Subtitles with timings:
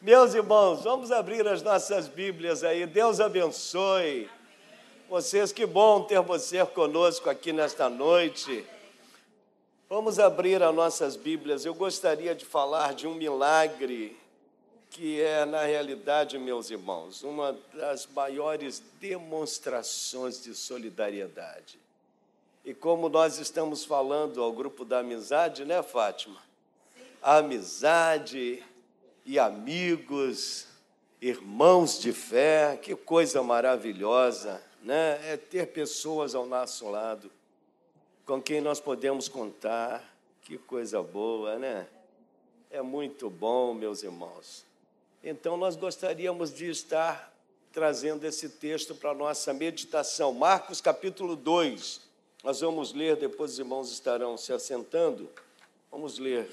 [0.00, 2.86] Meus irmãos, vamos abrir as nossas Bíblias aí.
[2.86, 4.30] Deus abençoe.
[5.08, 8.64] Vocês, que bom ter você conosco aqui nesta noite.
[9.88, 11.64] Vamos abrir as nossas Bíblias.
[11.64, 14.16] Eu gostaria de falar de um milagre
[14.88, 21.76] que é, na realidade, meus irmãos, uma das maiores demonstrações de solidariedade.
[22.64, 26.40] E como nós estamos falando ao grupo da amizade, né, Fátima?
[27.20, 28.62] A amizade
[29.28, 30.66] e amigos,
[31.20, 35.20] irmãos de fé, que coisa maravilhosa, né?
[35.30, 37.30] É ter pessoas ao nosso lado
[38.24, 40.02] com quem nós podemos contar,
[40.40, 41.86] que coisa boa, né?
[42.70, 44.64] É muito bom, meus irmãos.
[45.22, 47.30] Então, nós gostaríamos de estar
[47.70, 50.32] trazendo esse texto para a nossa meditação.
[50.32, 52.00] Marcos capítulo 2.
[52.42, 55.28] Nós vamos ler, depois os irmãos estarão se assentando.
[55.90, 56.48] Vamos ler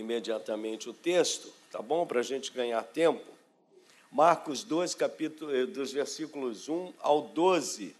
[0.00, 2.06] imediatamente o texto, tá bom?
[2.06, 3.24] Para a gente ganhar tempo.
[4.10, 7.94] Marcos 2, capítulo, eh, dos versículos 1 ao 12.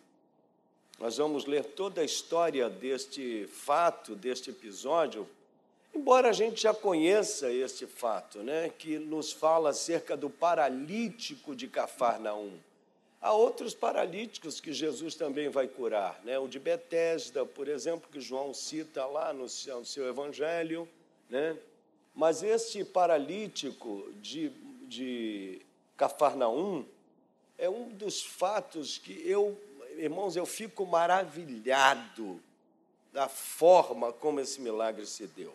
[0.98, 5.28] Nós vamos ler toda a história deste fato, deste episódio,
[5.94, 11.68] embora a gente já conheça este fato, né, que nos fala acerca do paralítico de
[11.68, 12.52] Cafarnaum.
[13.20, 16.38] Há outros paralíticos que Jesus também vai curar, né?
[16.38, 20.88] o de Betesda, por exemplo, que João cita lá no seu, no seu evangelho.
[21.28, 21.56] Né?
[22.16, 24.50] Mas este paralítico de,
[24.88, 25.60] de
[25.98, 26.84] Cafarnaum
[27.58, 29.54] é um dos fatos que eu,
[29.98, 32.40] irmãos, eu fico maravilhado
[33.12, 35.54] da forma como esse milagre se deu.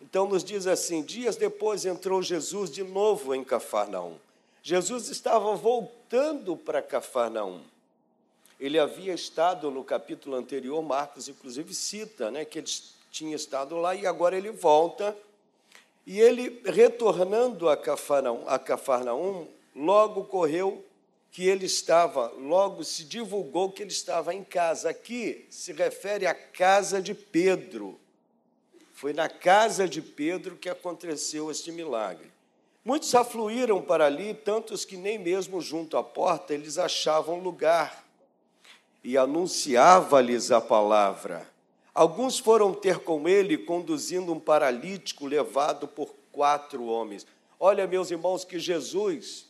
[0.00, 4.16] Então, nos diz assim: dias depois entrou Jesus de novo em Cafarnaum.
[4.62, 7.62] Jesus estava voltando para Cafarnaum.
[8.58, 12.70] Ele havia estado no capítulo anterior, Marcos, inclusive, cita né, que ele
[13.10, 15.16] tinha estado lá e agora ele volta.
[16.10, 20.84] E ele, retornando a Cafarnaum, a Cafarnaum, logo correu
[21.30, 24.90] que ele estava, logo se divulgou que ele estava em casa.
[24.90, 27.96] Aqui se refere à casa de Pedro.
[28.92, 32.28] Foi na casa de Pedro que aconteceu este milagre.
[32.84, 38.04] Muitos afluíram para ali, tantos que nem mesmo junto à porta eles achavam lugar.
[39.04, 41.48] E anunciava-lhes a palavra.
[41.94, 47.26] Alguns foram ter com ele, conduzindo um paralítico levado por quatro homens.
[47.58, 49.46] Olha, meus irmãos, que Jesus,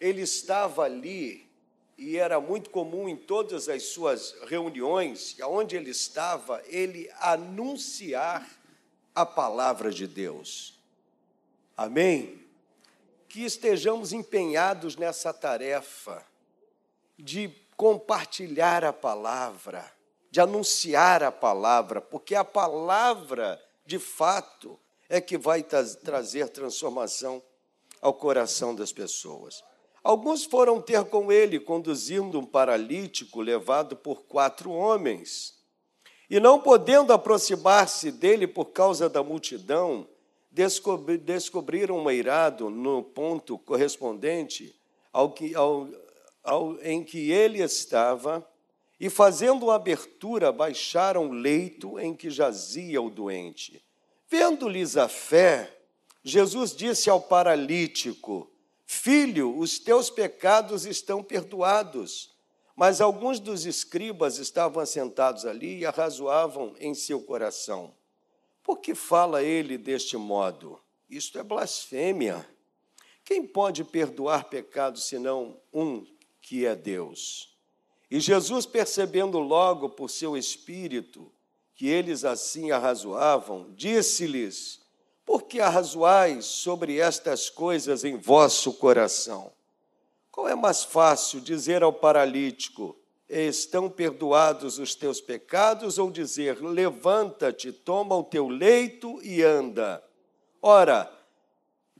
[0.00, 1.48] ele estava ali,
[1.96, 8.48] e era muito comum em todas as suas reuniões, aonde ele estava, ele anunciar
[9.14, 10.78] a palavra de Deus.
[11.76, 12.44] Amém?
[13.28, 16.24] Que estejamos empenhados nessa tarefa
[17.18, 19.97] de compartilhar a palavra,
[20.38, 24.78] de anunciar a palavra, porque a palavra, de fato,
[25.08, 27.42] é que vai trazer transformação
[28.00, 29.64] ao coração das pessoas.
[30.00, 35.58] Alguns foram ter com ele, conduzindo um paralítico levado por quatro homens.
[36.30, 40.06] E não podendo aproximar-se dele por causa da multidão,
[40.52, 44.72] descobriram um eirado no ponto correspondente
[45.12, 45.88] ao que, ao,
[46.44, 48.48] ao, em que ele estava,
[49.00, 53.84] e fazendo uma abertura, baixaram o leito em que jazia o doente.
[54.28, 55.78] Vendo-lhes a fé,
[56.22, 58.50] Jesus disse ao paralítico:
[58.84, 62.36] Filho, os teus pecados estão perdoados.
[62.74, 67.94] Mas alguns dos escribas estavam assentados ali e arrazoavam em seu coração:
[68.62, 70.80] Por que fala ele deste modo?
[71.08, 72.48] Isto é blasfêmia.
[73.24, 76.06] Quem pode perdoar pecados senão um
[76.40, 77.57] que é Deus?
[78.10, 81.30] E Jesus, percebendo logo por seu espírito
[81.74, 84.80] que eles assim arrazoavam, disse-lhes:
[85.24, 89.52] Por que arrazoais sobre estas coisas em vosso coração?
[90.30, 92.96] Qual é mais fácil dizer ao paralítico:
[93.28, 100.02] Estão perdoados os teus pecados, ou dizer: Levanta-te, toma o teu leito e anda?
[100.62, 101.12] Ora,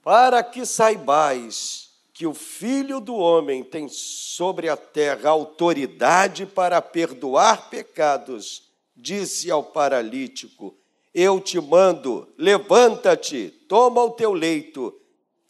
[0.02, 1.87] para que saibais
[2.18, 9.62] que o Filho do Homem tem sobre a terra autoridade para perdoar pecados, disse ao
[9.62, 10.76] paralítico:
[11.14, 15.00] Eu te mando, levanta-te, toma o teu leito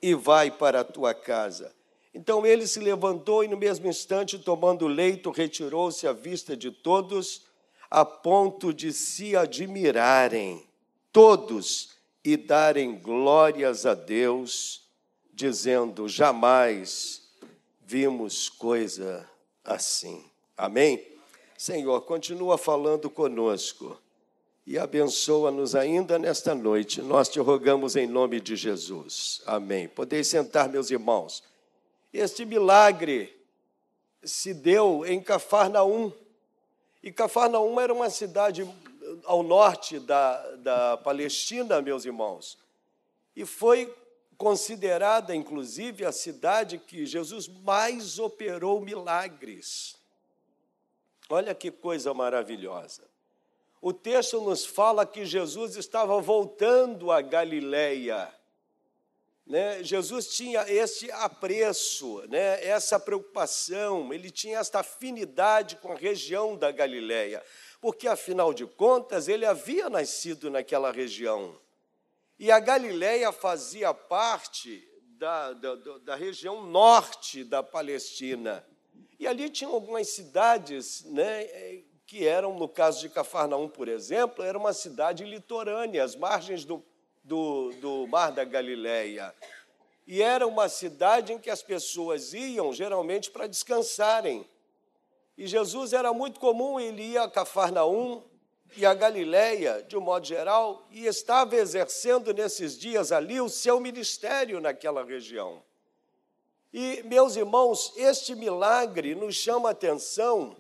[0.03, 1.75] e vai para a tua casa.
[2.13, 6.71] Então ele se levantou e, no mesmo instante, tomando o leito, retirou-se à vista de
[6.71, 7.47] todos,
[7.91, 10.63] a ponto de se admirarem,
[11.11, 14.87] todos, e darem glórias a Deus,
[15.39, 17.23] dizendo: Jamais
[17.87, 19.29] vimos coisa
[19.65, 20.25] assim.
[20.57, 21.07] Amém?
[21.57, 23.97] Senhor, continua falando conosco
[24.67, 27.01] e abençoa-nos ainda nesta noite.
[27.01, 29.41] Nós te rogamos em nome de Jesus.
[29.47, 29.89] Amém.
[29.89, 31.45] Podeis sentar, meus irmãos.
[32.13, 33.33] Este milagre
[34.25, 36.13] se deu em Cafarnaum.
[37.01, 38.69] E Cafarnaum era uma cidade
[39.25, 42.59] ao norte da, da Palestina, meus irmãos.
[43.37, 43.95] E foi
[44.39, 49.97] considerada, inclusive, a cidade que Jesus mais operou milagres.
[51.29, 53.03] Olha que coisa maravilhosa.
[53.83, 58.33] O texto nos fala que Jesus estava voltando a Galileia.
[59.45, 59.83] Né?
[59.83, 62.65] Jesus tinha esse apreço, né?
[62.65, 67.43] essa preocupação, ele tinha esta afinidade com a região da Galileia,
[67.81, 71.59] porque afinal de contas ele havia nascido naquela região.
[72.39, 74.87] E a Galileia fazia parte
[75.19, 75.75] da, da,
[76.05, 78.65] da região norte da Palestina.
[79.19, 84.57] E ali tinham algumas cidades né, que eram, no caso de Cafarnaum, por exemplo, era
[84.57, 86.81] uma cidade litorânea, às margens do,
[87.25, 89.35] do, do Mar da Galileia.
[90.07, 94.49] E era uma cidade em que as pessoas iam geralmente para descansarem.
[95.37, 98.23] E Jesus era muito comum, ele ia a Cafarnaum
[98.77, 103.81] e a Galileia, de um modo geral, e estava exercendo nesses dias ali o seu
[103.81, 105.63] ministério naquela região.
[106.73, 110.57] E, meus irmãos, este milagre nos chama atenção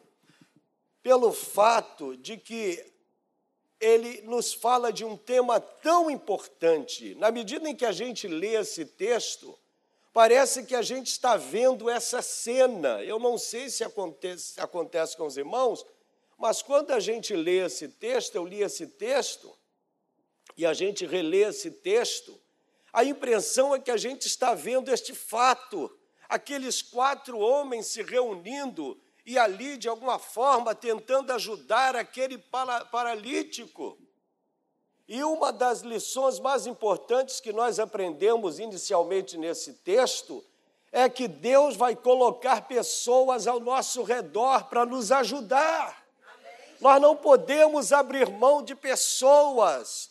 [1.02, 2.84] pelo fato de que
[3.80, 7.14] ele nos fala de um tema tão importante.
[7.16, 9.56] Na medida em que a gente lê esse texto,
[10.12, 13.02] parece que a gente está vendo essa cena.
[13.04, 15.84] Eu não sei se acontece, acontece com os irmãos,
[16.38, 19.52] mas quando a gente lê esse texto, eu li esse texto,
[20.56, 22.40] e a gente relê esse texto,
[22.92, 25.90] a impressão é que a gente está vendo este fato,
[26.28, 33.98] aqueles quatro homens se reunindo e ali, de alguma forma, tentando ajudar aquele paralítico.
[35.06, 40.44] E uma das lições mais importantes que nós aprendemos inicialmente nesse texto
[40.90, 45.97] é que Deus vai colocar pessoas ao nosso redor para nos ajudar.
[46.80, 50.10] Nós não podemos abrir mão de pessoas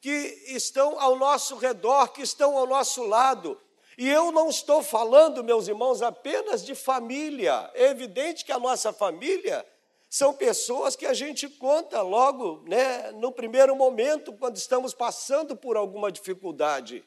[0.00, 3.60] que estão ao nosso redor, que estão ao nosso lado.
[3.98, 7.70] E eu não estou falando, meus irmãos, apenas de família.
[7.74, 9.66] É evidente que a nossa família
[10.08, 15.76] são pessoas que a gente conta logo, né, no primeiro momento, quando estamos passando por
[15.76, 17.04] alguma dificuldade.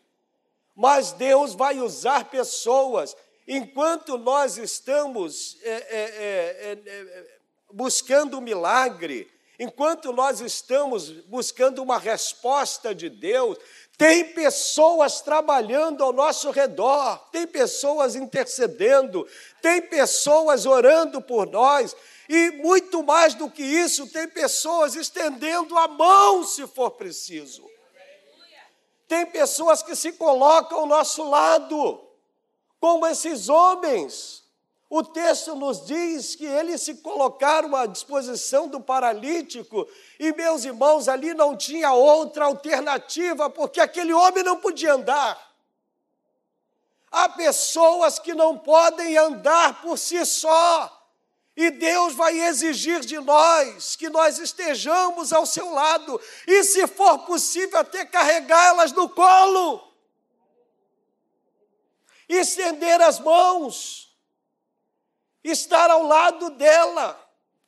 [0.75, 3.15] Mas Deus vai usar pessoas
[3.47, 7.38] enquanto nós estamos é, é, é, é, é
[7.71, 9.29] buscando o milagre,
[9.59, 13.57] enquanto nós estamos buscando uma resposta de Deus,
[13.97, 19.27] tem pessoas trabalhando ao nosso redor, tem pessoas intercedendo,
[19.61, 21.93] tem pessoas orando por nós,
[22.29, 27.69] e muito mais do que isso, tem pessoas estendendo a mão se for preciso.
[29.07, 31.99] Tem pessoas que se colocam ao nosso lado,
[32.79, 34.43] como esses homens
[34.89, 39.87] o texto nos diz que eles se colocaram à disposição do paralítico,
[40.19, 45.47] e meus irmãos, ali não tinha outra alternativa, porque aquele homem não podia andar.
[47.11, 50.95] Há pessoas que não podem andar por si só,
[51.55, 57.19] e Deus vai exigir de nós que nós estejamos ao seu lado, e se for
[57.19, 59.87] possível, até carregá-las no colo,
[62.27, 64.08] estender as mãos
[65.43, 67.17] estar ao lado dela.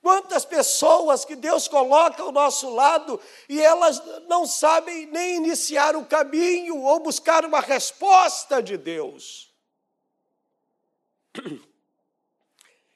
[0.01, 6.05] Quantas pessoas que Deus coloca ao nosso lado e elas não sabem nem iniciar o
[6.05, 9.51] caminho ou buscar uma resposta de Deus.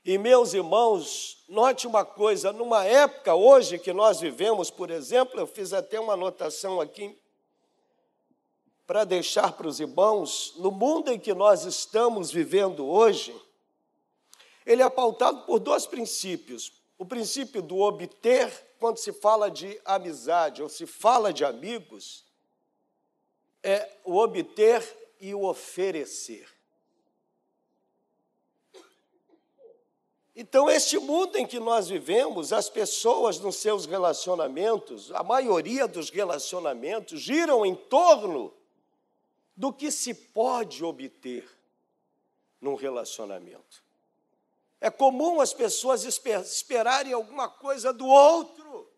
[0.04, 5.48] E meus irmãos, note uma coisa: numa época hoje que nós vivemos, por exemplo, eu
[5.48, 7.18] fiz até uma anotação aqui
[8.86, 13.36] para deixar para os irmãos, no mundo em que nós estamos vivendo hoje,
[14.66, 16.74] ele é pautado por dois princípios.
[16.98, 22.26] O princípio do obter, quando se fala de amizade ou se fala de amigos,
[23.62, 24.84] é o obter
[25.20, 26.48] e o oferecer.
[30.36, 36.10] Então, este mundo em que nós vivemos, as pessoas nos seus relacionamentos, a maioria dos
[36.10, 38.54] relacionamentos giram em torno
[39.56, 41.50] do que se pode obter
[42.60, 43.85] num relacionamento.
[44.80, 48.92] É comum as pessoas esperarem alguma coisa do outro,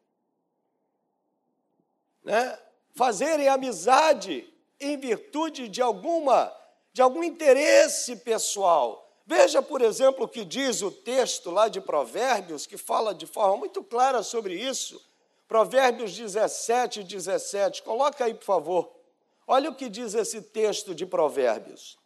[2.23, 2.59] né?
[2.95, 6.53] fazerem amizade em virtude de alguma
[6.91, 9.07] de algum interesse pessoal.
[9.23, 13.55] Veja, por exemplo, o que diz o texto lá de Provérbios, que fala de forma
[13.57, 14.99] muito clara sobre isso.
[15.47, 17.83] Provérbios 17, 17.
[17.83, 18.91] Coloca aí, por favor.
[19.45, 21.99] Olha o que diz esse texto de Provérbios.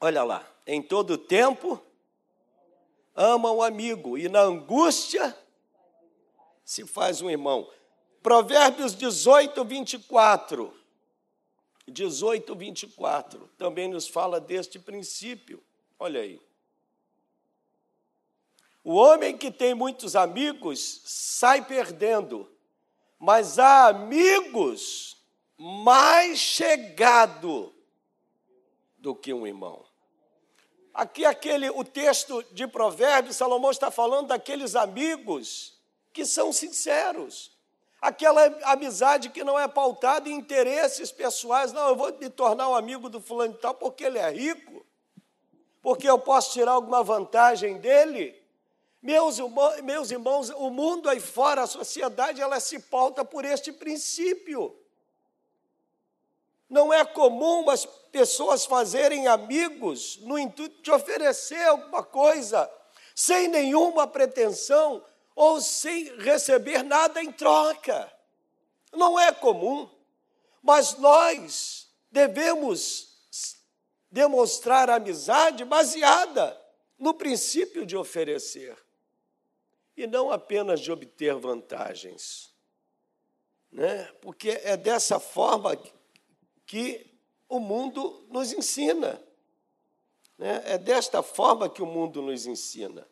[0.00, 0.46] Olha lá.
[0.70, 1.82] Em todo tempo,
[3.16, 5.34] ama o amigo, e na angústia
[6.62, 7.66] se faz um irmão.
[8.22, 10.78] Provérbios 18, 24.
[11.88, 15.64] 18, 24 também nos fala deste princípio.
[15.98, 16.38] Olha aí.
[18.84, 22.46] O homem que tem muitos amigos sai perdendo,
[23.18, 25.16] mas há amigos
[25.56, 27.74] mais chegado
[28.98, 29.88] do que um irmão.
[30.98, 35.78] Aqui aquele o texto de Provérbios, Salomão está falando daqueles amigos
[36.12, 37.56] que são sinceros.
[38.02, 42.74] Aquela amizade que não é pautada em interesses pessoais, não, eu vou me tornar um
[42.74, 44.84] amigo do fulano e tal porque ele é rico,
[45.80, 48.34] porque eu posso tirar alguma vantagem dele.
[49.00, 49.38] Meus,
[49.84, 54.76] meus irmãos, o mundo aí fora, a sociedade, ela se pauta por este princípio.
[56.68, 62.70] Não é comum as pessoas fazerem amigos no intuito de oferecer alguma coisa,
[63.14, 68.12] sem nenhuma pretensão ou sem receber nada em troca.
[68.92, 69.88] Não é comum,
[70.62, 73.08] mas nós devemos
[74.10, 76.60] demonstrar amizade baseada
[76.98, 78.76] no princípio de oferecer
[79.96, 82.54] e não apenas de obter vantagens.
[83.70, 84.04] Né?
[84.20, 85.76] Porque é dessa forma
[86.68, 89.20] que o mundo nos ensina.
[90.36, 90.62] Né?
[90.66, 93.08] É desta forma que o mundo nos ensina.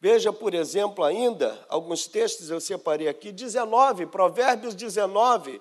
[0.00, 5.60] Veja, por exemplo, ainda, alguns textos eu separei aqui, 19, Provérbios 19,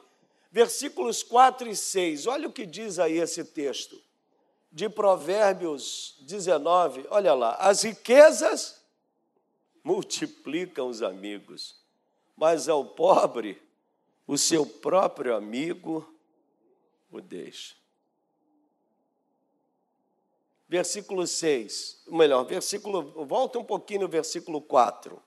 [0.50, 2.25] versículos 4 e 6.
[2.25, 4.01] Olha o que diz aí esse texto.
[4.72, 7.56] De Provérbios 19, olha lá.
[7.56, 8.82] As riquezas
[9.84, 11.82] multiplicam os amigos,
[12.36, 13.62] mas ao pobre,
[14.25, 16.14] o seu próprio amigo
[17.17, 17.75] o deixa.
[20.67, 25.22] Versículo 6, melhor, versículo, volta um pouquinho no versículo 4.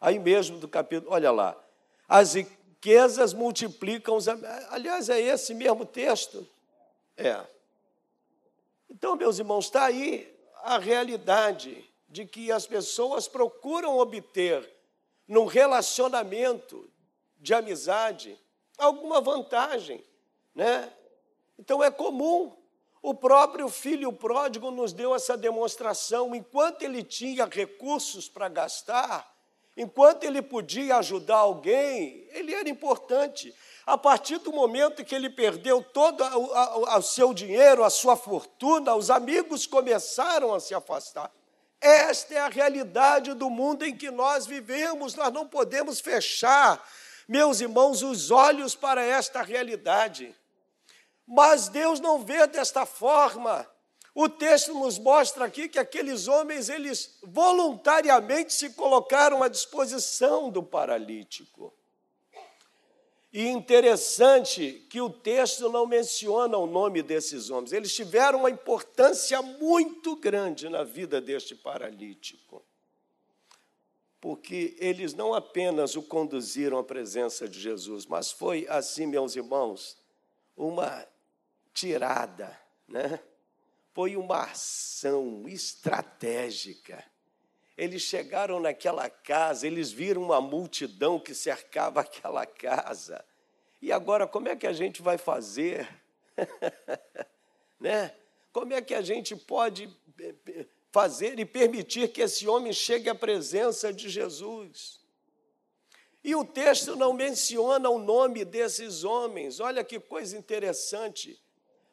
[0.00, 1.58] Aí mesmo do capítulo, olha lá.
[2.06, 6.46] As riquezas multiplicam os Aliás, é esse mesmo texto.
[7.16, 7.44] É.
[8.90, 10.32] Então, meus irmãos, está aí
[10.62, 14.68] a realidade de que as pessoas procuram obter
[15.26, 16.90] num relacionamento
[17.38, 18.38] de amizade
[18.78, 20.02] alguma vantagem,
[20.54, 20.92] né?
[21.58, 22.56] Então é comum.
[23.02, 26.34] O próprio filho pródigo nos deu essa demonstração.
[26.34, 29.30] Enquanto ele tinha recursos para gastar,
[29.76, 33.54] enquanto ele podia ajudar alguém, ele era importante.
[33.86, 39.10] A partir do momento que ele perdeu todo o seu dinheiro, a sua fortuna, os
[39.10, 41.32] amigos começaram a se afastar.
[41.80, 45.14] Esta é a realidade do mundo em que nós vivemos.
[45.14, 46.84] Nós não podemos fechar,
[47.26, 50.34] meus irmãos, os olhos para esta realidade.
[51.28, 53.68] Mas Deus não vê desta forma.
[54.14, 60.62] O texto nos mostra aqui que aqueles homens, eles voluntariamente se colocaram à disposição do
[60.62, 61.72] paralítico.
[63.30, 67.74] E interessante que o texto não menciona o nome desses homens.
[67.74, 72.64] Eles tiveram uma importância muito grande na vida deste paralítico.
[74.18, 79.96] Porque eles não apenas o conduziram à presença de Jesus, mas foi assim, meus irmãos,
[80.56, 81.06] uma
[81.78, 82.58] tirada,
[82.88, 83.20] né?
[83.94, 87.04] Foi uma ação estratégica.
[87.76, 93.24] Eles chegaram naquela casa, eles viram uma multidão que cercava aquela casa.
[93.80, 95.88] E agora, como é que a gente vai fazer?
[97.78, 98.12] né?
[98.52, 99.88] Como é que a gente pode
[100.20, 104.98] eh, fazer e permitir que esse homem chegue à presença de Jesus?
[106.24, 109.60] E o texto não menciona o nome desses homens.
[109.60, 111.40] Olha que coisa interessante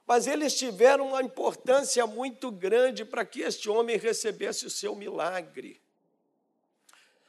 [0.06, 5.82] mas eles tiveram uma importância muito grande para que este homem recebesse o seu milagre.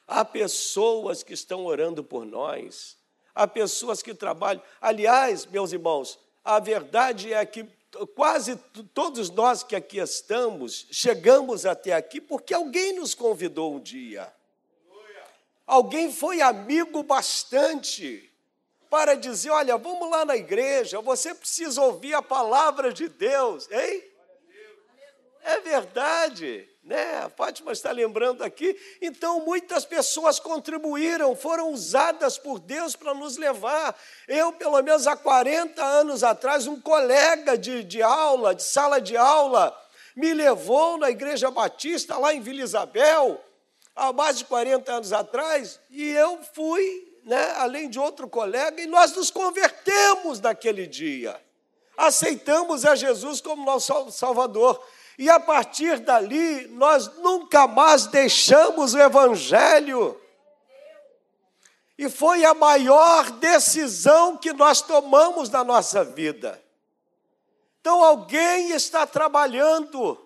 [0.06, 2.96] Há pessoas que estão orando por nós,
[3.34, 4.62] há pessoas que trabalham.
[4.80, 7.64] Aliás, meus irmãos, a verdade é que
[8.14, 8.56] quase
[8.92, 14.32] todos nós que aqui estamos chegamos até aqui porque alguém nos convidou um dia.
[15.66, 18.25] Alguém foi amigo bastante
[18.96, 24.02] para dizer: olha, vamos lá na igreja, você precisa ouvir a palavra de Deus, hein?
[25.44, 27.18] É verdade, né?
[27.18, 28.74] A Fátima está lembrando aqui.
[29.02, 33.94] Então, muitas pessoas contribuíram, foram usadas por Deus para nos levar.
[34.26, 39.14] Eu, pelo menos há 40 anos atrás, um colega de, de aula, de sala de
[39.14, 39.76] aula,
[40.16, 43.44] me levou na Igreja Batista, lá em Vila Isabel,
[43.94, 48.86] há mais de 40 anos atrás, e eu fui, né, além de outro colega, e
[48.86, 51.38] nós nos convertemos naquele dia.
[51.96, 54.80] Aceitamos a Jesus como nosso Salvador.
[55.18, 60.20] E a partir dali, nós nunca mais deixamos o Evangelho.
[61.98, 66.62] E foi a maior decisão que nós tomamos na nossa vida.
[67.80, 70.25] Então, alguém está trabalhando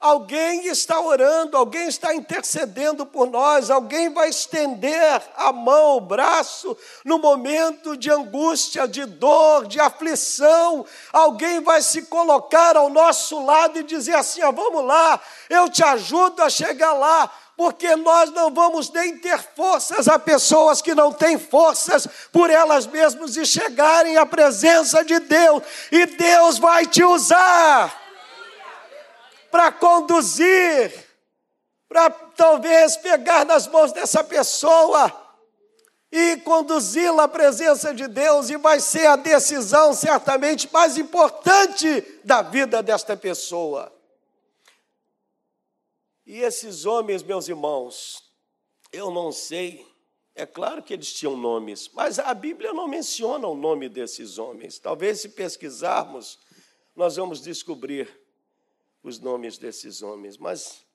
[0.00, 6.76] Alguém está orando, alguém está intercedendo por nós, alguém vai estender a mão, o braço,
[7.04, 10.86] no momento de angústia, de dor, de aflição.
[11.12, 15.82] Alguém vai se colocar ao nosso lado e dizer assim: ó, vamos lá, eu te
[15.82, 21.12] ajudo a chegar lá, porque nós não vamos nem ter forças a pessoas que não
[21.12, 27.02] têm forças por elas mesmas e chegarem à presença de Deus, e Deus vai te
[27.02, 28.07] usar
[29.50, 30.92] para conduzir,
[31.88, 35.28] para talvez pegar nas mãos dessa pessoa
[36.10, 42.40] e conduzi-la à presença de Deus, e vai ser a decisão certamente mais importante da
[42.40, 43.92] vida desta pessoa.
[46.24, 48.22] E esses homens, meus irmãos,
[48.92, 49.86] eu não sei,
[50.34, 54.78] é claro que eles tinham nomes, mas a Bíblia não menciona o nome desses homens.
[54.78, 56.38] Talvez se pesquisarmos,
[56.94, 58.08] nós vamos descobrir
[59.08, 60.86] os nomes desses homens, mas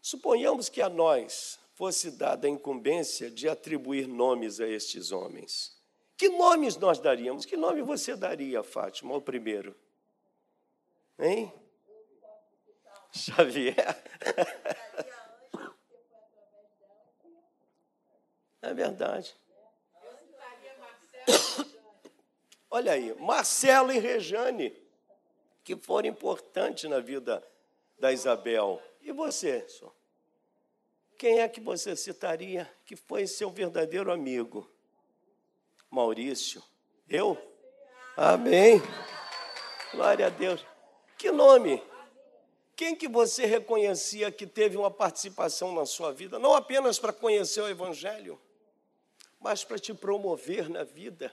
[0.00, 5.80] suponhamos que a nós fosse dada a incumbência de atribuir nomes a estes homens.
[6.16, 7.44] Que nomes nós daríamos?
[7.44, 9.74] Que nome você daria, Fátima, o primeiro?
[11.18, 11.52] Hein?
[13.12, 13.76] Xavier?
[18.64, 19.34] É verdade.
[22.70, 24.72] Olha aí, Marcelo e Rejane
[25.64, 27.42] que foram importantes na vida
[28.02, 28.82] da Isabel.
[29.00, 29.64] E você?
[31.16, 34.68] Quem é que você citaria que foi seu verdadeiro amigo?
[35.88, 36.60] Maurício.
[37.08, 37.38] Eu?
[38.16, 38.82] Amém.
[39.92, 40.66] Glória a Deus.
[41.16, 41.80] Que nome?
[42.74, 47.60] Quem que você reconhecia que teve uma participação na sua vida, não apenas para conhecer
[47.60, 48.36] o Evangelho,
[49.38, 51.32] mas para te promover na vida,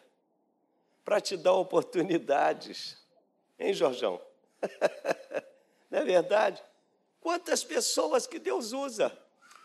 [1.04, 2.96] para te dar oportunidades,
[3.58, 4.22] Hein, Jorjão?
[5.90, 6.62] Não é verdade?
[7.20, 9.12] Quantas pessoas que Deus usa.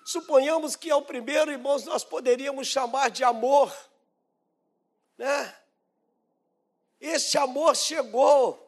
[0.05, 3.75] Suponhamos que ao primeiro, irmãos, nós poderíamos chamar de amor.
[5.17, 5.55] Né?
[7.01, 8.61] Este amor chegou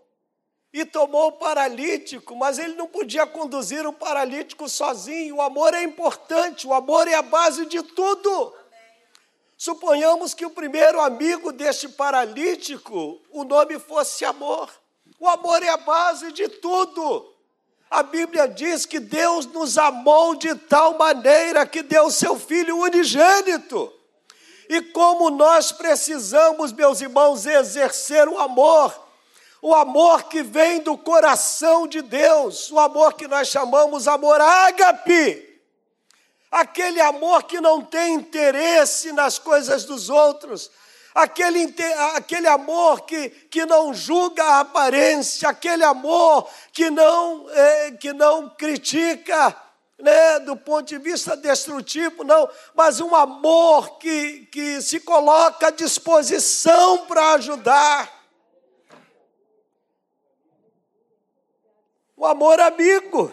[0.72, 5.36] e tomou o paralítico, mas ele não podia conduzir o paralítico sozinho.
[5.36, 8.54] O amor é importante, o amor é a base de tudo.
[9.56, 14.70] Suponhamos que o primeiro amigo deste paralítico, o nome fosse amor.
[15.18, 17.35] O amor é a base de tudo.
[17.96, 23.90] A Bíblia diz que Deus nos amou de tal maneira que deu seu Filho unigênito.
[24.68, 28.94] E como nós precisamos, meus irmãos, exercer o amor,
[29.62, 35.58] o amor que vem do coração de Deus, o amor que nós chamamos amor ágape,
[36.50, 40.70] aquele amor que não tem interesse nas coisas dos outros,
[41.16, 41.74] aquele,
[42.14, 48.50] aquele amor que, que não julga a aparência, aquele amor que não, é, que não
[48.50, 49.56] critica,
[49.98, 55.70] né, do ponto de vista destrutivo, não, mas um amor que, que se coloca à
[55.70, 58.14] disposição para ajudar.
[62.14, 63.32] O amor amigo.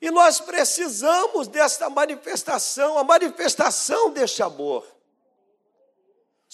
[0.00, 4.93] E nós precisamos desta manifestação, a manifestação deste amor.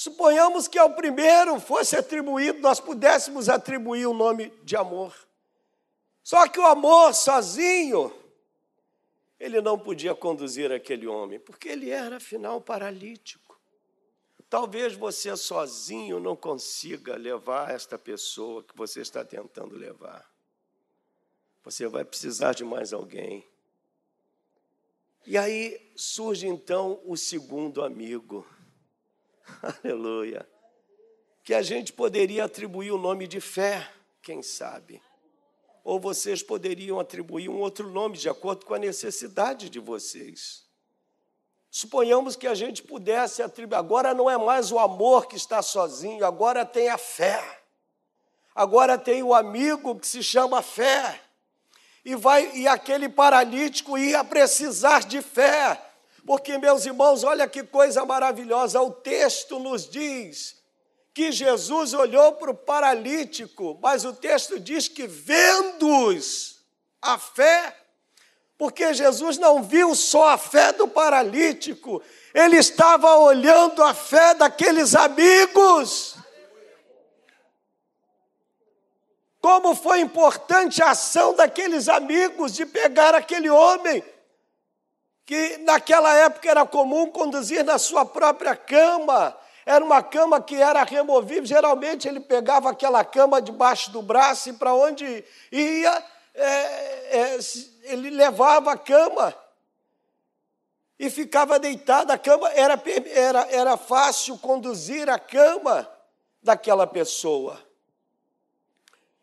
[0.01, 5.15] Suponhamos que ao primeiro fosse atribuído, nós pudéssemos atribuir o nome de amor.
[6.23, 8.11] Só que o amor sozinho,
[9.39, 13.61] ele não podia conduzir aquele homem, porque ele era, afinal, paralítico.
[14.49, 20.27] Talvez você sozinho não consiga levar esta pessoa que você está tentando levar.
[21.63, 23.47] Você vai precisar de mais alguém.
[25.27, 28.47] E aí surge então o segundo amigo.
[29.85, 30.49] Aleluia.
[31.43, 33.91] Que a gente poderia atribuir o nome de fé,
[34.23, 35.03] quem sabe.
[35.83, 40.69] Ou vocês poderiam atribuir um outro nome de acordo com a necessidade de vocês.
[41.71, 43.79] Suponhamos que a gente pudesse atribuir.
[43.79, 47.61] Agora não é mais o amor que está sozinho, agora tem a fé.
[48.55, 51.21] Agora tem o amigo que se chama fé.
[52.05, 55.90] E vai e aquele paralítico ia precisar de fé.
[56.31, 60.63] Porque, meus irmãos, olha que coisa maravilhosa, o texto nos diz
[61.13, 66.61] que Jesus olhou para o paralítico, mas o texto diz que vendo-os
[67.03, 67.77] a fé,
[68.57, 72.01] Porque Jesus não viu só a fé do paralítico,
[72.33, 76.15] ele estava olhando a fé daqueles amigos.
[79.41, 84.05] Como foi importante a ação daqueles amigos de pegar aquele homem,
[85.31, 90.83] que naquela época era comum conduzir na sua própria cama, era uma cama que era
[90.83, 97.39] removível, geralmente ele pegava aquela cama debaixo do braço e para onde ia, é, é,
[97.85, 99.33] ele levava a cama
[100.99, 102.11] e ficava deitado.
[102.11, 102.83] A cama era,
[103.15, 105.89] era, era fácil conduzir a cama
[106.43, 107.57] daquela pessoa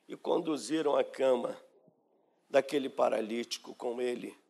[0.08, 1.58] e conduziram a cama
[2.50, 4.47] daquele paralítico com ele.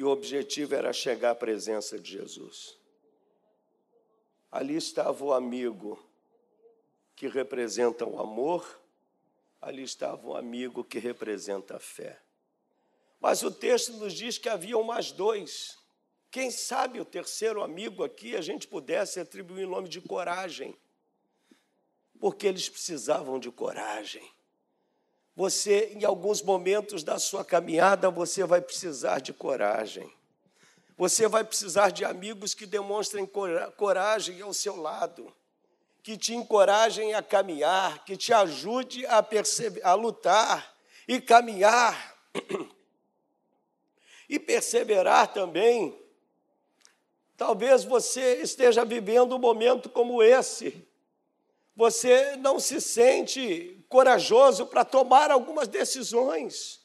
[0.00, 2.74] E o objetivo era chegar à presença de Jesus.
[4.50, 6.02] Ali estava o amigo
[7.14, 8.80] que representa o amor,
[9.60, 12.18] ali estava o amigo que representa a fé.
[13.20, 15.78] Mas o texto nos diz que haviam mais dois.
[16.30, 20.74] Quem sabe o terceiro amigo aqui a gente pudesse atribuir o nome de coragem,
[22.18, 24.26] porque eles precisavam de coragem.
[25.36, 30.12] Você, em alguns momentos da sua caminhada, você vai precisar de coragem.
[30.96, 33.26] Você vai precisar de amigos que demonstrem
[33.76, 35.34] coragem ao seu lado,
[36.02, 39.24] que te encorajem a caminhar, que te ajude a,
[39.84, 40.76] a lutar
[41.08, 42.16] e caminhar
[44.28, 45.98] e perseverar também.
[47.36, 50.86] Talvez você esteja vivendo um momento como esse,
[51.80, 56.78] você não se sente corajoso para tomar algumas decisões.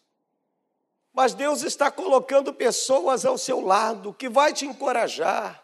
[1.11, 5.61] Mas Deus está colocando pessoas ao seu lado que vai te encorajar,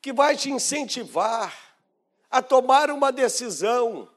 [0.00, 1.52] que vai te incentivar
[2.30, 4.08] a tomar uma decisão,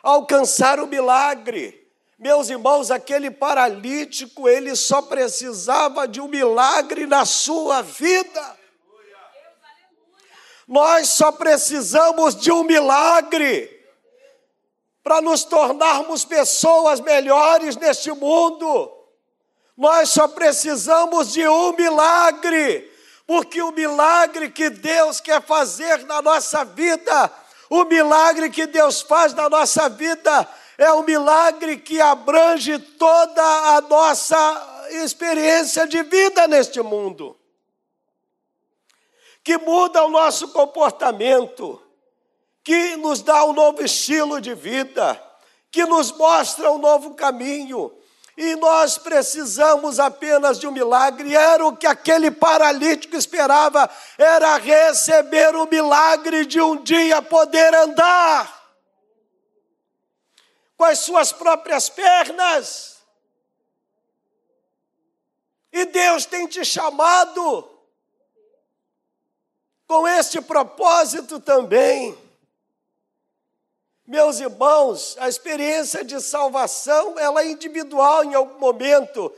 [0.00, 1.90] a alcançar o milagre.
[2.16, 8.63] Meus irmãos, aquele paralítico, ele só precisava de um milagre na sua vida.
[10.66, 13.70] Nós só precisamos de um milagre
[15.02, 18.90] para nos tornarmos pessoas melhores neste mundo.
[19.76, 22.90] Nós só precisamos de um milagre,
[23.26, 27.30] porque o milagre que Deus quer fazer na nossa vida,
[27.68, 30.48] o milagre que Deus faz na nossa vida,
[30.78, 33.42] é um milagre que abrange toda
[33.76, 37.36] a nossa experiência de vida neste mundo
[39.44, 41.80] que muda o nosso comportamento,
[42.64, 45.22] que nos dá um novo estilo de vida,
[45.70, 47.94] que nos mostra um novo caminho.
[48.36, 51.36] E nós precisamos apenas de um milagre.
[51.36, 58.64] Era o que aquele paralítico esperava, era receber o milagre de um dia poder andar
[60.76, 62.94] com as suas próprias pernas.
[65.70, 67.73] E Deus tem te chamado
[69.86, 72.16] com este propósito também.
[74.06, 79.32] Meus irmãos, a experiência de salvação, ela é individual em algum momento,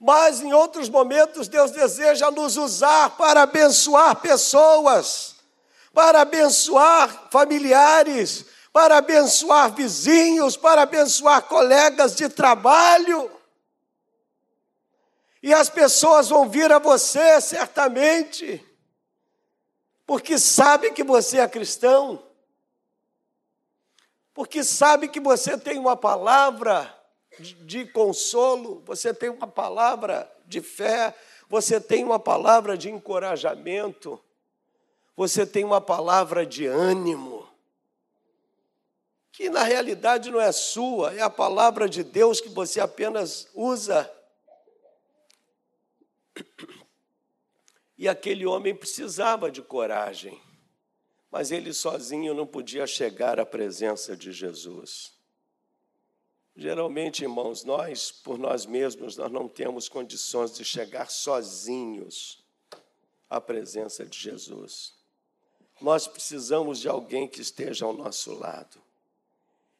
[0.00, 5.36] mas em outros momentos Deus deseja nos usar para abençoar pessoas,
[5.92, 13.30] para abençoar familiares, para abençoar vizinhos, para abençoar colegas de trabalho.
[15.40, 18.67] E as pessoas vão vir a você certamente
[20.08, 22.24] porque sabe que você é cristão,
[24.32, 26.98] porque sabe que você tem uma palavra
[27.38, 31.14] de consolo, você tem uma palavra de fé,
[31.46, 34.18] você tem uma palavra de encorajamento,
[35.14, 37.46] você tem uma palavra de ânimo,
[39.30, 44.10] que na realidade não é sua, é a palavra de Deus que você apenas usa
[47.98, 50.40] e aquele homem precisava de coragem,
[51.30, 55.12] mas ele sozinho não podia chegar à presença de Jesus.
[56.54, 62.44] Geralmente, irmãos, nós, por nós mesmos, nós não temos condições de chegar sozinhos
[63.28, 64.94] à presença de Jesus.
[65.80, 68.80] Nós precisamos de alguém que esteja ao nosso lado.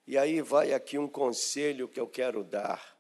[0.07, 2.97] E aí vai aqui um conselho que eu quero dar.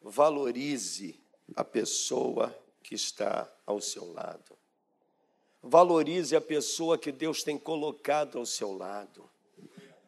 [0.00, 1.20] Valorize
[1.54, 4.56] a pessoa que está ao seu lado.
[5.60, 9.28] Valorize a pessoa que Deus tem colocado ao seu lado.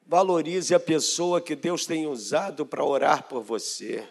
[0.07, 4.09] Valorize a pessoa que Deus tem usado para orar por você.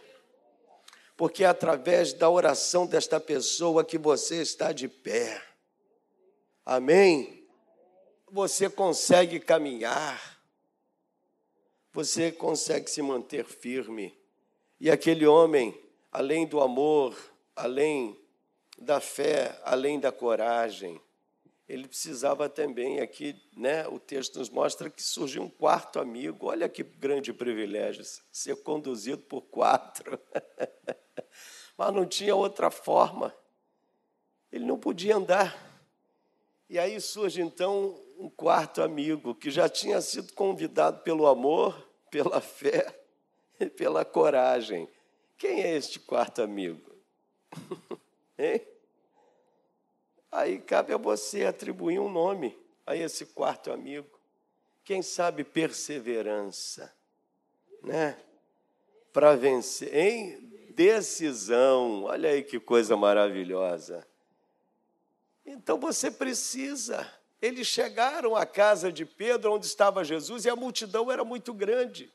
[1.15, 5.41] Porque é através da oração desta pessoa que você está de pé.
[6.65, 7.47] Amém?
[8.30, 10.41] Você consegue caminhar.
[11.93, 14.13] Você consegue se manter firme.
[14.77, 15.73] E aquele homem,
[16.12, 17.17] além do amor,
[17.56, 18.26] além
[18.77, 21.01] da fé, além da coragem,
[21.67, 26.47] ele precisava também, aqui, né, o texto nos mostra que surgiu um quarto amigo.
[26.47, 30.17] Olha que grande privilégio, ser conduzido por quatro.
[31.77, 33.35] Mas não tinha outra forma.
[34.49, 35.67] Ele não podia andar.
[36.69, 41.77] E aí surge então um quarto amigo que já tinha sido convidado pelo amor,
[42.09, 42.97] pela fé
[43.59, 44.87] e pela coragem.
[45.37, 46.95] Quem é este quarto amigo?
[48.38, 48.65] hein?
[50.32, 54.19] Aí cabe a você atribuir um nome a esse quarto amigo.
[54.84, 56.93] Quem sabe perseverança,
[57.84, 58.17] né?
[59.12, 62.04] Para vencer, em decisão.
[62.04, 64.08] Olha aí que coisa maravilhosa.
[65.45, 67.12] Então você precisa.
[67.41, 72.12] Eles chegaram à casa de Pedro, onde estava Jesus, e a multidão era muito grande.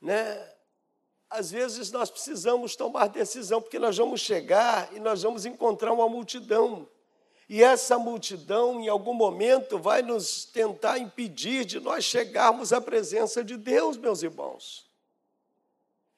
[0.00, 0.55] Né?
[1.28, 6.08] Às vezes nós precisamos tomar decisão, porque nós vamos chegar e nós vamos encontrar uma
[6.08, 6.88] multidão.
[7.48, 13.44] E essa multidão, em algum momento, vai nos tentar impedir de nós chegarmos à presença
[13.44, 14.86] de Deus, meus irmãos.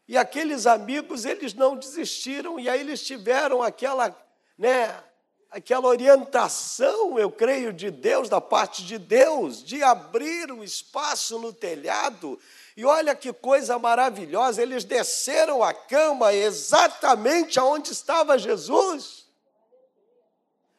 [0.07, 4.17] E aqueles amigos, eles não desistiram, e aí eles tiveram aquela,
[4.57, 5.05] né,
[5.51, 11.53] aquela orientação, eu creio, de Deus, da parte de Deus, de abrir o espaço no
[11.53, 12.39] telhado
[12.79, 19.27] e olha que coisa maravilhosa, eles desceram a cama exatamente aonde estava Jesus.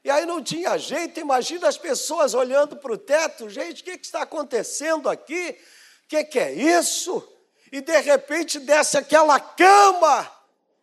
[0.01, 3.97] E aí não tinha jeito, imagina as pessoas olhando para o teto, gente, o que,
[3.97, 5.59] que está acontecendo aqui?
[6.05, 7.21] O que, que é isso?
[7.69, 10.38] E de repente desce aquela cama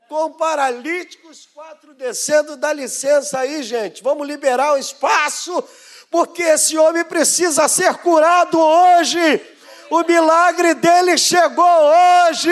[0.08, 5.62] com paralíticos, quatro descendo, dá licença aí, gente, vamos liberar o espaço,
[6.10, 9.40] porque esse homem precisa ser curado hoje.
[9.90, 12.50] O milagre dele chegou hoje.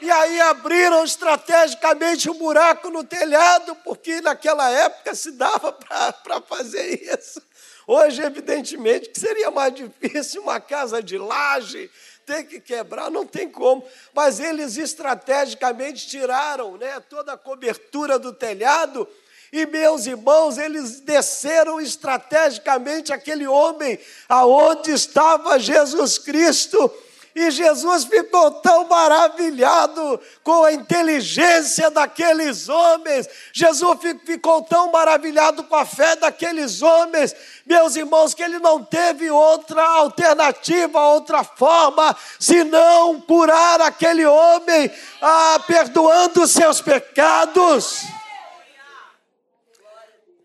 [0.00, 7.02] E aí abriram estrategicamente um buraco no telhado, porque naquela época se dava para fazer
[7.12, 7.42] isso.
[7.86, 11.90] Hoje, evidentemente, que seria mais difícil uma casa de laje
[12.28, 13.84] ter que quebrar, não tem como.
[14.12, 19.08] Mas eles estrategicamente tiraram né, toda a cobertura do telhado
[19.50, 26.92] e meus irmãos, eles desceram estrategicamente aquele homem aonde estava Jesus Cristo.
[27.34, 33.28] E Jesus ficou tão maravilhado com a inteligência daqueles homens.
[33.52, 37.34] Jesus ficou tão maravilhado com a fé daqueles homens,
[37.66, 45.60] meus irmãos, que ele não teve outra alternativa, outra forma, senão curar aquele homem, ah,
[45.66, 48.04] perdoando seus pecados.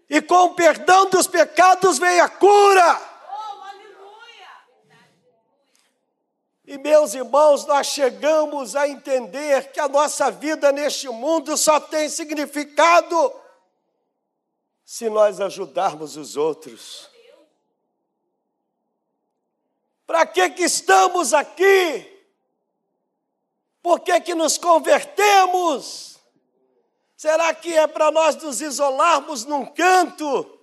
[0.09, 3.12] E com o perdão dos pecados vem a cura.
[6.65, 12.07] E meus irmãos, nós chegamos a entender que a nossa vida neste mundo só tem
[12.07, 13.33] significado
[14.85, 17.09] se nós ajudarmos os outros.
[20.05, 22.09] Para que, que estamos aqui?
[23.81, 26.17] Por que, que nos convertemos?
[27.17, 30.62] Será que é para nós nos isolarmos num canto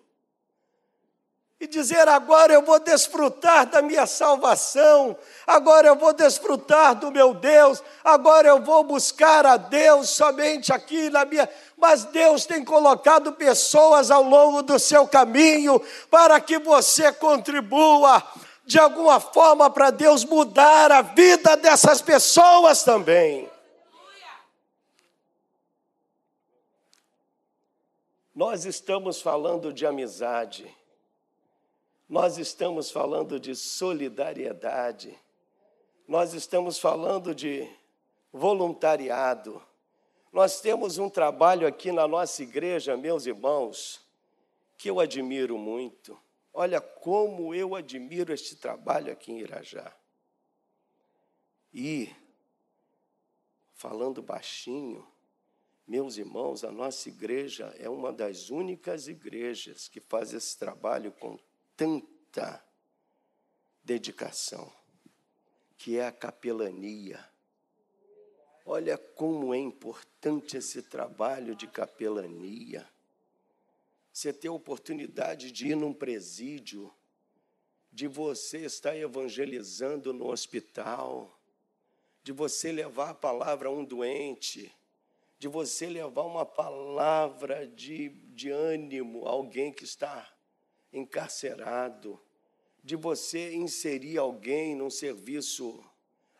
[1.60, 5.14] e dizer agora eu vou desfrutar da minha salvação,
[5.46, 11.10] agora eu vou desfrutar do meu Deus, agora eu vou buscar a Deus somente aqui
[11.10, 11.46] na minha.
[11.76, 15.78] Mas Deus tem colocado pessoas ao longo do seu caminho
[16.10, 18.22] para que você contribua
[18.64, 23.50] de alguma forma para Deus mudar a vida dessas pessoas também.
[28.34, 30.74] Nós estamos falando de amizade,
[32.10, 35.16] nós estamos falando de solidariedade,
[36.08, 37.70] nós estamos falando de
[38.32, 39.62] voluntariado.
[40.32, 44.04] Nós temos um trabalho aqui na nossa igreja, meus irmãos,
[44.76, 46.18] que eu admiro muito.
[46.52, 49.94] Olha como eu admiro este trabalho aqui em Irajá.
[51.72, 52.12] E,
[53.72, 55.06] falando baixinho,
[55.86, 61.38] meus irmãos, a nossa igreja é uma das únicas igrejas que faz esse trabalho com
[61.80, 62.62] tanta
[63.82, 64.70] dedicação,
[65.78, 67.26] que é a capelania.
[68.66, 72.86] Olha como é importante esse trabalho de capelania.
[74.12, 76.92] Você ter a oportunidade de ir num presídio,
[77.90, 81.34] de você estar evangelizando no hospital,
[82.22, 84.70] de você levar a palavra a um doente,
[85.38, 90.30] de você levar uma palavra de, de ânimo a alguém que está
[90.92, 92.20] encarcerado,
[92.82, 95.84] de você inserir alguém num serviço,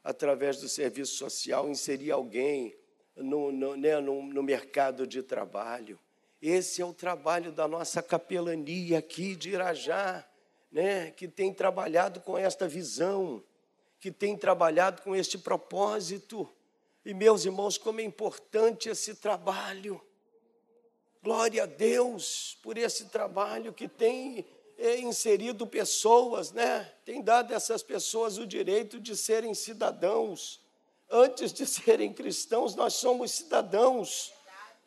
[0.03, 2.75] através do serviço social, inserir alguém
[3.17, 5.99] no, no, né, no, no mercado de trabalho.
[6.41, 10.27] Esse é o trabalho da nossa capelania aqui de Irajá,
[10.73, 13.43] né, que tem trabalhado com esta visão,
[13.99, 16.49] que tem trabalhado com este propósito.
[17.05, 20.01] E, meus irmãos, como é importante esse trabalho.
[21.23, 24.47] Glória a Deus por esse trabalho que tem
[24.79, 26.91] é, inserido pessoas, né?
[27.05, 30.61] Tem dado a essas pessoas o direito de serem cidadãos.
[31.11, 34.33] Antes de serem cristãos, nós somos cidadãos,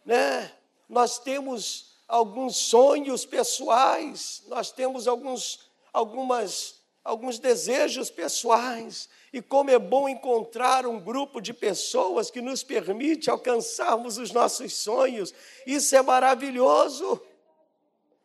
[0.03, 0.51] né?
[0.89, 9.09] Nós temos alguns sonhos pessoais, nós temos alguns, algumas, alguns desejos pessoais.
[9.31, 14.73] E como é bom encontrar um grupo de pessoas que nos permite alcançarmos os nossos
[14.73, 15.33] sonhos.
[15.65, 17.21] Isso é maravilhoso.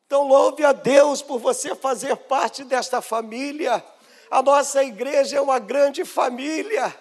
[0.07, 3.85] Então, louve a Deus por você fazer parte desta família.
[4.31, 6.95] A nossa igreja é uma grande família.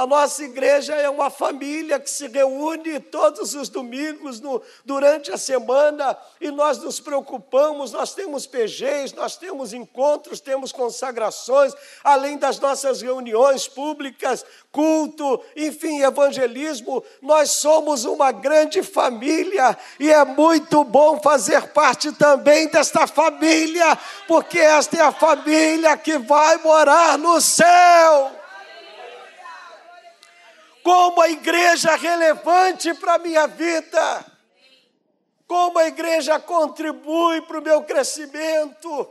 [0.00, 5.36] A nossa igreja é uma família que se reúne todos os domingos no, durante a
[5.36, 7.92] semana e nós nos preocupamos.
[7.92, 16.00] Nós temos PGs, nós temos encontros, temos consagrações, além das nossas reuniões públicas, culto, enfim,
[16.00, 17.04] evangelismo.
[17.20, 24.58] Nós somos uma grande família e é muito bom fazer parte também desta família, porque
[24.58, 28.39] esta é a família que vai morar no céu
[30.82, 34.26] como a igreja relevante para a minha vida,
[35.46, 39.08] como a igreja contribui para o meu crescimento,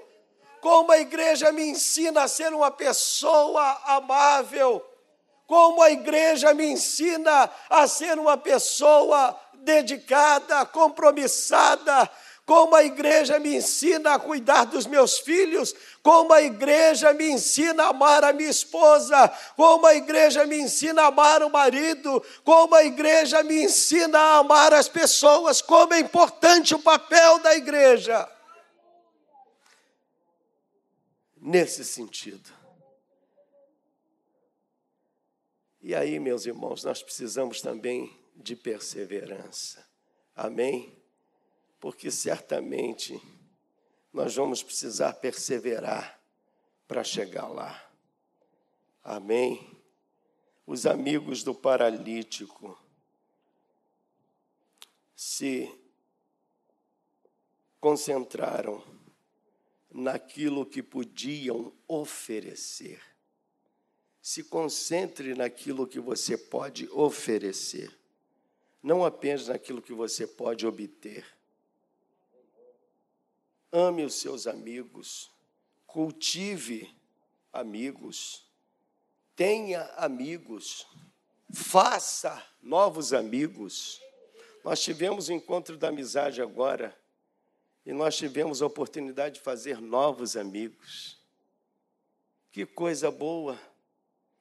[0.61, 4.85] como a igreja me ensina a ser uma pessoa amável,
[5.45, 12.09] como a igreja me ensina a ser uma pessoa dedicada, compromissada,
[12.49, 17.83] como a igreja me ensina a cuidar dos meus filhos, como a igreja me ensina
[17.83, 22.73] a amar a minha esposa, como a igreja me ensina a amar o marido, como
[22.73, 28.27] a igreja me ensina a amar as pessoas, como é importante o papel da igreja.
[31.37, 32.49] Nesse sentido.
[35.83, 39.87] E aí, meus irmãos, nós precisamos também de perseverança.
[40.35, 40.98] Amém?
[41.79, 43.21] Porque certamente
[44.11, 46.19] nós vamos precisar perseverar
[46.87, 47.89] para chegar lá.
[49.03, 49.77] Amém?
[50.65, 52.77] Os amigos do paralítico
[55.15, 55.71] se
[57.79, 58.83] concentraram
[59.91, 63.01] naquilo que podiam oferecer.
[64.21, 67.97] Se concentre naquilo que você pode oferecer,
[68.81, 71.25] não apenas naquilo que você pode obter.
[73.71, 75.31] Ame os seus amigos,
[75.85, 76.91] cultive
[77.53, 78.45] amigos,
[79.35, 80.87] tenha amigos,
[81.53, 84.01] faça novos amigos.
[84.63, 86.97] Nós tivemos o encontro da amizade agora
[87.85, 91.19] e nós tivemos a oportunidade de fazer novos amigos.
[92.51, 93.59] Que coisa boa,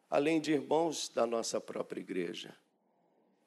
[0.08, 2.56] além de irmãos da nossa própria igreja.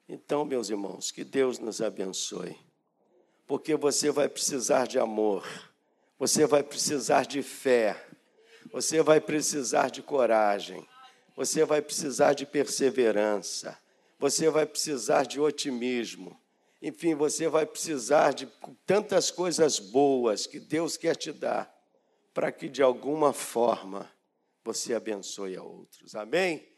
[0.08, 2.56] Então, meus irmãos, que Deus nos abençoe,
[3.46, 5.44] porque você vai precisar de amor
[6.18, 7.96] você vai precisar de fé,
[8.72, 10.86] você vai precisar de coragem,
[11.36, 13.78] você vai precisar de perseverança,
[14.18, 16.40] você vai precisar de otimismo.
[16.80, 18.46] Enfim, você vai precisar de
[18.86, 21.72] tantas coisas boas que Deus quer te dar,
[22.34, 24.10] para que de alguma forma
[24.64, 26.14] você abençoe a outros.
[26.14, 26.71] Amém?